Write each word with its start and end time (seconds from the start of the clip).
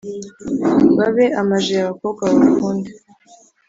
Babe 0.97 1.25
amajeya 1.41 1.81
abakobwa 1.83 2.23
baba 2.27 2.47
kunde 2.57 2.91